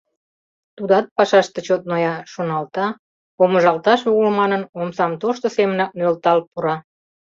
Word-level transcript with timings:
Тудат 0.77 1.05
пашаште 1.15 1.59
чот 1.67 1.81
ноя»,— 1.89 2.15
шоналта, 2.31 2.85
помыжалташ 3.37 4.01
огыл 4.11 4.27
манын, 4.39 4.61
омсам 4.79 5.11
тошто 5.21 5.47
семынак 5.55 5.91
нӧлтал 5.97 6.39
пура. 6.49 6.75